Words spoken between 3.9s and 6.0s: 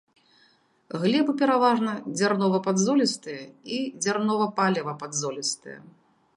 дзярнова-палева-падзолістыя.